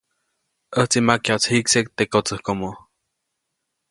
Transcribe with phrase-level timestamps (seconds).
[0.75, 2.75] ‒ʼÄjtsi majkyajuʼtsi jikseʼk teʼ kotsäjkomo-.